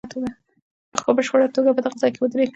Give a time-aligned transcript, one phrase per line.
[0.95, 2.49] وخت په بشپړه توګه په دغه ځای کې ودرېد.